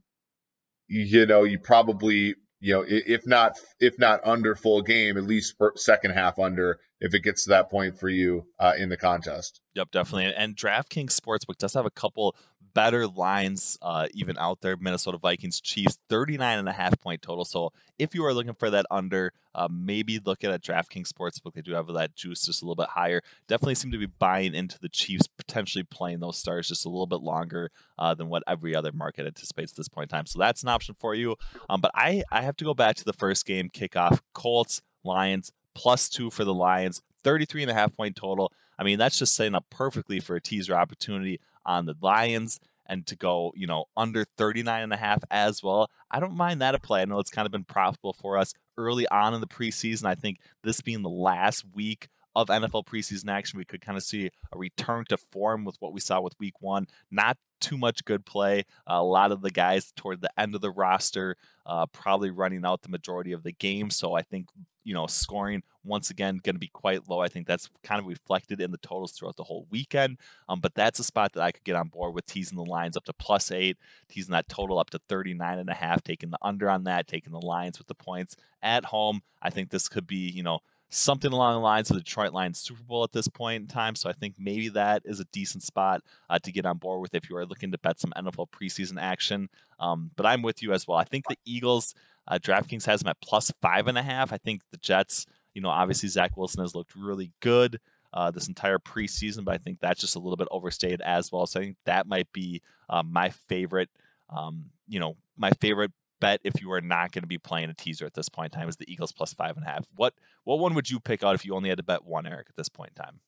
you 0.89 1.27
know, 1.27 1.45
you 1.45 1.59
probably, 1.59 2.35
you 2.61 2.75
know, 2.75 2.85
if 2.87 3.27
not 3.27 3.59
if 3.81 3.99
not 3.99 4.21
under 4.25 4.55
full 4.55 4.83
game, 4.83 5.17
at 5.17 5.25
least 5.25 5.55
second 5.77 6.13
half 6.13 6.39
under 6.39 6.79
if 7.05 7.13
it 7.13 7.21
gets 7.21 7.45
to 7.45 7.51
that 7.51 7.71
point 7.71 8.01
for 8.01 8.09
you 8.09 8.47
uh, 8.59 8.73
in 8.79 8.89
the 8.89 8.97
contest. 8.97 9.61
Yep, 9.75 9.91
definitely. 9.91 10.33
And 10.35 10.57
DraftKings 10.57 11.21
Sportsbook 11.21 11.59
does 11.59 11.75
have 11.75 11.85
a 11.85 11.91
couple 11.91 12.35
better 12.73 13.07
lines 13.07 13.77
uh, 13.83 14.09
even 14.15 14.39
out 14.39 14.63
there. 14.63 14.79
Minnesota 14.79 15.19
Vikings 15.19 15.61
Chiefs 15.61 15.99
39 16.09 16.59
and 16.59 16.67
a 16.69 16.73
half 16.73 16.99
point 16.99 17.21
total. 17.21 17.45
So 17.45 17.75
if 17.99 18.15
you 18.15 18.25
are 18.25 18.33
looking 18.33 18.55
for 18.55 18.71
that 18.71 18.87
under, 18.91 19.35
uh, 19.55 19.69
maybe 19.71 20.19
look 20.19 20.45
at 20.45 20.63
DraftKings 20.63 21.13
Sportsbook. 21.13 21.53
They 21.53 21.61
do 21.61 21.75
have 21.75 21.89
that 21.89 22.17
juice 22.17 22.47
just 22.47 22.63
a 22.63 22.65
little 22.65 22.83
bit 22.83 22.89
higher. 22.89 23.21
Definitely 23.49 23.75
seem 23.75 23.93
to 23.93 23.99
be 23.99 24.07
buying 24.07 24.55
into 24.55 24.79
the 24.79 24.89
Chiefs 24.89 25.27
potentially 25.27 25.85
playing 25.85 26.21
those 26.21 26.39
stars 26.39 26.69
just 26.69 26.87
a 26.87 26.89
little 26.89 27.07
bit 27.07 27.21
longer 27.21 27.71
uh, 27.99 28.15
than 28.15 28.31
what 28.31 28.43
every 28.47 28.75
other 28.75 28.93
market 28.93 29.27
anticipates 29.27 29.73
at 29.73 29.77
this 29.77 29.89
point 29.89 30.11
in 30.11 30.17
time. 30.17 30.25
So 30.27 30.39
that's 30.39 30.63
an 30.63 30.71
option 30.71 30.97
for 30.99 31.15
you. 31.15 31.37
Um, 31.69 31.83
but 31.83 31.91
I, 31.95 32.25
I 32.33 32.41
have 32.41 32.57
to 32.57 32.65
go 32.65 32.73
back 32.73 32.97
to 32.97 33.05
the 33.05 33.13
first 33.13 33.45
game 33.45 33.69
kickoff 33.69 34.21
Colts, 34.33 34.81
Lions, 35.05 35.53
plus 35.75 36.09
two 36.09 36.31
for 36.31 36.45
the 36.45 36.55
Lions, 36.55 37.03
33 37.23 37.63
and 37.63 37.71
a 37.71 37.75
half 37.75 37.97
point 37.97 38.17
total. 38.17 38.53
I 38.79 38.85
mean, 38.85 38.99
that's 38.99 39.19
just 39.19 39.35
setting 39.35 39.55
up 39.55 39.67
perfectly 39.71 40.21
for 40.21 40.37
a 40.37 40.41
teaser 40.41 40.75
opportunity 40.75 41.41
on 41.65 41.87
the 41.87 41.95
Lions 42.01 42.61
and 42.87 43.07
to 43.07 43.17
go, 43.17 43.53
you 43.57 43.67
know, 43.67 43.87
under 43.97 44.25
39 44.37 44.83
and 44.83 44.93
a 44.93 44.97
half 44.97 45.23
as 45.31 45.63
well. 45.63 45.91
I 46.11 46.21
don't 46.21 46.37
mind 46.37 46.61
that 46.61 46.75
a 46.75 46.79
play. 46.79 47.03
I 47.03 47.05
know 47.07 47.19
it's 47.19 47.31
kind 47.31 47.47
of 47.47 47.53
been 47.53 47.65
profitable 47.65 48.13
for 48.13 48.37
us 48.37 48.53
early 48.77 49.07
on 49.09 49.35
in 49.35 49.41
the 49.41 49.47
preseason. 49.47 50.05
I 50.05 50.15
think 50.15 50.39
this 50.63 50.81
being 50.81 51.03
the 51.03 51.09
last 51.09 51.65
week 51.75 52.09
of 52.35 52.49
NFL 52.49 52.87
preseason 52.87 53.31
action, 53.31 53.59
we 53.59 53.65
could 53.65 53.81
kind 53.81 53.97
of 53.97 54.03
see 54.03 54.31
a 54.53 54.59
return 54.59 55.05
to 55.09 55.17
form 55.17 55.65
with 55.65 55.77
what 55.81 55.93
we 55.93 56.01
saw 56.01 56.21
with 56.21 56.39
week 56.39 56.61
one. 56.61 56.87
Not 57.11 57.39
too 57.61 57.79
much 57.79 58.05
good 58.05 58.27
play. 58.27 58.65
A 58.87 59.03
lot 59.03 59.33
of 59.33 59.41
the 59.41 59.51
guys 59.51 59.93
toward 59.97 60.21
the 60.21 60.31
end 60.39 60.55
of 60.55 60.61
the 60.61 60.71
roster 60.71 61.37
uh, 61.67 61.87
probably 61.87 62.31
running 62.31 62.65
out 62.65 62.83
the 62.83 62.89
majority 62.89 63.33
of 63.33 63.43
the 63.43 63.53
game. 63.53 63.91
So 63.91 64.15
I 64.15 64.23
think, 64.23 64.49
you 64.85 64.93
know, 64.93 65.07
scoring 65.07 65.63
once 65.83 66.11
again 66.11 66.41
going 66.43 66.57
to 66.57 66.61
be 66.61 66.69
quite 66.69 67.09
low. 67.09 67.21
I 67.21 67.29
think 67.29 67.47
that's 67.47 67.71
kind 67.83 68.01
of 68.01 68.07
reflected 68.07 68.61
in 68.61 68.71
the 68.71 68.79
totals 68.79 69.13
throughout 69.13 69.37
the 69.37 69.45
whole 69.45 69.67
weekend. 69.71 70.19
Um, 70.49 70.61
but 70.61 70.75
that's 70.75 70.99
a 70.99 71.05
spot 71.05 71.33
that 71.33 71.43
I 71.43 71.53
could 71.53 71.65
get 71.65 71.77
on 71.77 71.89
board 71.89 72.15
with 72.15 72.27
teasing 72.27 72.57
the 72.57 72.65
lines 72.65 72.97
up 72.97 73.05
to 73.05 73.15
plus 73.15 73.51
eight, 73.51 73.79
teasing 74.09 74.33
that 74.33 74.49
total 74.49 74.79
up 74.79 74.91
to 74.91 75.01
39 75.09 75.59
and 75.59 75.71
a 75.71 75.75
half, 75.75 76.03
taking 76.03 76.31
the 76.31 76.39
under 76.43 76.69
on 76.69 76.85
that, 76.85 77.07
taking 77.07 77.33
the 77.33 77.41
Lions 77.41 77.79
with 77.79 77.87
the 77.87 77.95
points 77.95 78.37
at 78.63 78.87
home. 78.87 79.23
I 79.41 79.51
think 79.51 79.71
this 79.71 79.89
could 79.89 80.07
be, 80.07 80.31
you 80.31 80.43
know, 80.43 80.61
something 80.95 81.33
along 81.33 81.55
the 81.55 81.61
lines 81.61 81.91
of 81.91 81.97
the 81.97 82.03
Detroit 82.03 82.33
Lions 82.33 82.59
Super 82.59 82.83
Bowl 82.83 83.03
at 83.03 83.13
this 83.13 83.27
point 83.27 83.63
in 83.63 83.67
time. 83.67 83.97
So 83.97 84.09
I 84.09 84.13
think 84.13 84.37
maybe 84.39 84.69
that 84.71 85.03
is 85.05 85.19
a 85.19 85.25
decent 85.27 85.63
spot 85.65 86.03
uh, 86.31 86.39
to 86.39 86.53
get 86.53 86.67
on 86.67 86.79
board 86.79 87.01
with 87.01 87.15
if 87.15 87.29
you 87.29 87.37
are 87.37 87.45
looking 87.45 87.73
to 87.73 87.79
bet 87.79 87.99
some 87.99 88.13
NFL 88.17 88.51
preseason 88.51 89.01
action. 89.01 89.49
Um, 89.81 90.13
but 90.17 90.25
I'm 90.25 90.43
with 90.43 90.63
you 90.63 90.73
as 90.73 90.87
well. 90.87 90.97
I 90.97 91.05
think 91.05 91.27
the 91.29 91.39
Eagles, 91.45 91.95
uh, 92.29 92.39
DraftKings 92.39 92.87
has 92.87 93.01
them 93.01 93.11
at 93.11 93.21
plus 93.21 93.53
five 93.61 93.89
and 93.89 93.99
a 93.99 94.03
half. 94.03 94.33
I 94.33 94.39
think 94.39 94.63
the 94.71 94.77
Jets, 94.77 95.27
you 95.53 95.61
know, 95.61 95.69
obviously 95.69 96.09
Zach 96.09 96.37
Wilson 96.37 96.63
has 96.63 96.75
looked 96.75 96.95
really 96.95 97.33
good. 97.41 97.81
Uh, 98.13 98.31
this 98.31 98.47
entire 98.47 98.79
preseason, 98.79 99.45
but 99.45 99.55
I 99.55 99.59
think 99.59 99.81
that's 99.81 100.01
just 100.01 100.15
a 100.15 100.21
little 100.21 100.37
bit 100.37 100.47
overstated 100.53 101.01
as 101.01 101.33
well. 101.33 101.47
So 101.47 101.59
I 101.59 101.65
think 101.65 101.77
that 101.85 102.07
might 102.07 102.33
be 102.33 102.63
uh, 102.89 103.03
my 103.03 103.31
favorite, 103.31 103.89
um, 104.31 104.67
you 104.87 105.01
know, 105.01 105.17
my 105.37 105.51
favorite 105.61 105.91
bet 106.25 106.41
if 106.43 106.63
you 106.63 106.73
are 106.73 106.81
not 106.81 107.13
going 107.13 107.23
to 107.23 107.29
be 107.29 107.37
playing 107.37 107.69
a 107.69 107.75
teaser 107.75 108.07
at 108.07 108.15
this 108.15 108.31
point 108.31 108.55
in 108.55 108.59
time 108.59 108.69
is 108.69 108.77
the 108.77 108.91
Eagles 108.91 109.13
plus 109.13 109.35
five 109.35 109.57
and 109.57 109.67
a 109.67 109.69
half. 109.69 109.85
What 109.95 110.15
what 110.45 110.59
one 110.59 110.75
would 110.75 110.89
you 110.89 110.99
pick 110.99 111.23
out 111.23 111.35
if 111.35 111.45
you 111.45 111.55
only 111.55 111.69
had 111.69 111.79
to 111.79 111.85
bet 111.85 112.05
one, 112.05 112.27
Eric, 112.27 112.47
at 112.49 112.57
this 112.57 112.71
point 112.71 112.93
in 112.97 113.05
time? 113.05 113.21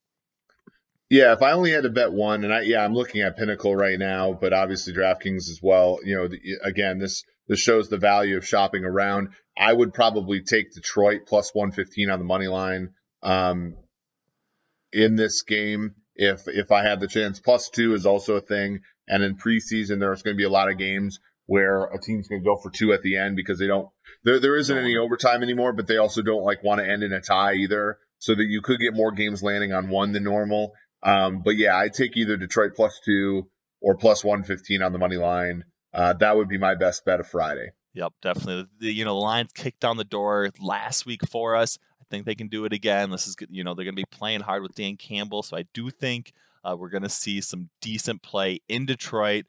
Yeah, 1.11 1.33
if 1.35 1.43
I 1.43 1.53
only 1.53 1.71
had 1.71 1.85
to 1.85 1.91
bet 1.91 2.13
one, 2.13 2.43
and 2.43 2.53
I 2.53 2.63
yeah, 2.63 2.83
I'm 2.83 2.95
looking 2.95 3.21
at 3.21 3.37
Pinnacle 3.37 3.77
right 3.77 3.99
now, 3.99 4.33
but 4.33 4.55
obviously 4.55 4.95
DraftKings 4.95 5.51
as 5.51 5.61
well. 5.63 5.99
You 6.03 6.17
know, 6.17 6.29
the, 6.29 6.41
again, 6.63 6.99
this 6.99 7.23
this 7.49 7.61
shows 7.61 7.89
the 7.89 7.99
value 7.99 8.39
of 8.39 8.47
shopping 8.47 8.85
around. 8.85 9.29
I 9.59 9.73
would 9.73 9.93
probably 9.93 10.43
take 10.43 10.75
Detroit 10.75 11.23
plus 11.27 11.55
115 11.55 12.11
on 12.11 12.19
the 12.19 12.25
money 12.25 12.49
line 12.49 12.95
um, 13.23 13.77
in 14.93 15.17
this 15.17 15.43
game 15.43 15.95
if 16.15 16.49
if 16.49 16.73
I 16.73 16.83
had 16.83 17.01
the 17.01 17.09
chance. 17.09 17.41
Plus 17.41 17.69
two 17.69 17.93
is 17.93 18.07
also 18.07 18.37
a 18.37 18.41
thing, 18.41 18.81
and 19.07 19.23
in 19.23 19.37
preseason 19.37 20.01
there's 20.01 20.23
going 20.23 20.35
to 20.35 20.39
be 20.39 20.45
a 20.45 20.51
lot 20.51 20.71
of 20.71 20.79
games 20.79 21.21
where 21.47 21.85
a 21.85 22.01
team's 22.01 22.29
going 22.29 22.43
to 22.43 22.45
go 22.45 22.57
for 22.57 22.71
two 22.71 22.93
at 22.93 23.03
the 23.03 23.17
end 23.17 23.37
because 23.37 23.59
they 23.59 23.67
don't 23.67 23.89
there 24.25 24.41
there 24.41 24.57
isn't 24.57 24.77
any 24.77 24.97
overtime 24.97 25.43
anymore, 25.43 25.73
but 25.73 25.87
they 25.87 25.97
also 25.97 26.23
don't 26.23 26.45
like 26.45 26.63
want 26.63 26.81
to 26.81 26.89
end 26.89 27.03
in 27.03 27.13
a 27.13 27.21
tie 27.21 27.55
either, 27.55 27.99
so 28.19 28.35
that 28.35 28.45
you 28.45 28.61
could 28.63 28.81
get 28.81 28.95
more 28.95 29.13
games 29.13 29.43
landing 29.43 29.73
on 29.73 29.89
one 29.89 30.13
than 30.13 30.25
normal. 30.25 30.73
Um, 31.03 31.43
but 31.45 31.57
yeah, 31.57 31.79
I 31.79 31.89
take 31.89 32.17
either 32.17 32.37
Detroit 32.37 32.73
plus 32.75 33.01
two 33.05 33.49
or 33.81 33.97
plus 33.97 34.25
one 34.25 34.43
fifteen 34.43 34.83
on 34.83 34.93
the 34.93 34.99
money 34.99 35.17
line. 35.17 35.65
Uh, 35.95 36.13
that 36.15 36.37
would 36.37 36.49
be 36.49 36.59
my 36.59 36.75
best 36.75 37.05
bet 37.05 37.21
of 37.21 37.29
Friday. 37.29 37.71
Yep, 37.95 38.13
definitely. 38.21 38.67
The, 38.81 38.93
you 38.93 39.05
know, 39.05 39.15
the 39.15 39.21
Lions 39.21 39.53
kicked 39.53 39.81
down 39.81 39.97
the 39.97 40.05
door 40.05 40.51
last 40.61 41.07
week 41.07 41.27
for 41.29 41.57
us. 41.57 41.79
I 42.01 42.05
think 42.11 42.27
they 42.27 42.35
can 42.35 42.49
do 42.49 42.67
it 42.67 42.73
again. 42.73 43.11
This 43.11 43.27
is, 43.27 43.37
you 43.49 43.65
know, 43.65 43.75
they're 43.75 43.87
going 43.87 43.97
to 43.97 44.03
be 44.03 44.05
playing 44.11 44.43
hard 44.43 44.63
with 44.63 44.75
Dan 44.75 44.97
Campbell, 44.97 45.43
so 45.43 45.57
I 45.57 45.65
do 45.73 45.89
think 45.91 46.33
uh, 46.63 46.77
we're 46.79 46.91
going 46.91 47.05
to 47.05 47.09
see 47.09 47.41
some 47.41 47.71
decent 47.81 48.23
play 48.23 48.61
in 48.69 48.85
Detroit 48.85 49.47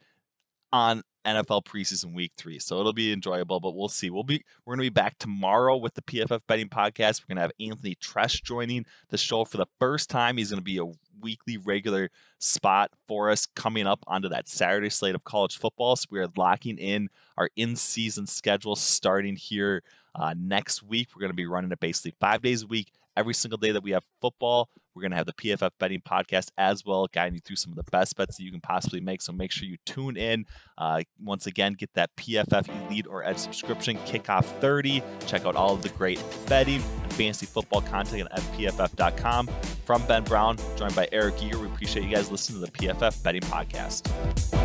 on 0.72 1.04
NFL 1.26 1.66
preseason 1.66 2.14
week 2.14 2.32
three. 2.38 2.58
So 2.58 2.80
it'll 2.80 2.94
be 2.94 3.12
enjoyable, 3.12 3.60
but 3.60 3.76
we'll 3.76 3.90
see. 3.90 4.10
We'll 4.10 4.24
be 4.24 4.44
we're 4.66 4.76
gonna 4.76 4.84
be 4.84 4.90
back 4.90 5.18
tomorrow 5.20 5.76
with 5.76 5.94
the 5.94 6.02
PFF 6.02 6.42
betting 6.48 6.70
podcast. 6.70 7.22
We're 7.22 7.36
gonna 7.36 7.42
have 7.42 7.52
Anthony 7.60 7.96
Treash 7.96 8.42
joining 8.42 8.86
the 9.10 9.18
show 9.18 9.44
for 9.44 9.58
the 9.58 9.66
first 9.80 10.10
time. 10.10 10.38
He's 10.38 10.50
gonna 10.50 10.62
be 10.62 10.78
a 10.78 10.86
weekly 11.22 11.58
regular 11.58 12.10
spot 12.40 12.92
for 13.08 13.30
us 13.30 13.46
coming 13.46 13.88
up 13.88 14.04
onto 14.08 14.30
that 14.30 14.48
Saturday 14.48 14.90
slate 14.90 15.16
of 15.16 15.24
college 15.24 15.58
football. 15.58 15.96
So 15.96 16.08
we 16.12 16.20
are 16.20 16.28
locking 16.38 16.78
in 16.78 17.10
our 17.38 17.50
in-season 17.56 18.28
schedule 18.28 18.76
starting 18.76 19.36
here 19.36 19.84
uh, 20.16 20.34
next 20.38 20.84
week. 20.84 21.10
We're 21.16 21.28
to 21.28 21.34
be 21.34 21.48
running 21.48 21.72
it 21.72 21.80
basically 21.80 22.16
five 22.20 22.42
days 22.42 22.64
a 22.64 22.68
week 22.68 22.92
every 23.18 23.34
single 23.34 23.58
day 23.58 23.72
that 23.72 23.84
we 23.84 23.92
have 23.92 24.04
football. 24.22 24.70
We're 24.96 25.02
going 25.02 25.12
to 25.12 25.18
have 25.18 25.28
the 25.28 25.34
PFF 25.34 25.72
betting 25.80 26.02
podcast 26.02 26.50
as 26.58 26.84
well, 26.84 27.08
guiding 27.14 27.36
you 27.36 27.40
through 27.40 27.58
some 27.58 27.72
of 27.72 27.76
the 27.76 27.92
best 27.92 28.16
bets 28.16 28.38
that 28.38 28.44
you 28.44 28.52
can 28.52 28.62
possibly 28.62 29.00
make. 29.00 29.22
So 29.22 29.32
make 29.32 29.52
sure 29.52 29.68
you 29.68 29.78
tune 29.86 30.18
in. 30.18 30.46
Uh, 30.78 31.02
once 31.22 31.46
again, 31.46 31.74
get 31.74 31.94
that 31.94 32.16
PFF 32.16 32.88
Elite 32.88 33.06
or 33.08 33.24
Edge 33.24 33.38
subscription, 33.38 33.98
kickoff 34.00 34.46
30. 34.60 35.04
Check 35.28 35.46
out 35.46 35.56
all 35.56 35.74
of 35.76 35.84
the 35.84 35.90
great 35.90 36.24
betting 36.48 36.82
and 37.04 37.14
fantasy 37.14 37.46
football 37.46 37.82
content 37.82 38.28
at 38.32 38.40
PFF.com. 38.40 39.50
From 39.86 40.06
Ben 40.08 40.24
Brown, 40.24 40.58
joined 40.76 40.96
by 40.96 41.08
Eric 41.12 41.44
Eager, 41.44 41.60
we 41.60 41.68
appreciate 41.68 42.04
you 42.04 42.14
guys 42.14 42.32
listening 42.32 42.66
to 42.66 42.72
the 42.72 42.72
PFF 42.72 43.22
Betting 43.22 43.42
Podcast. 43.42 44.57